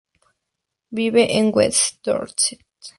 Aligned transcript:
Vive 0.91 1.23
en 1.37 1.51
West 1.53 1.99
Dorset. 2.01 2.57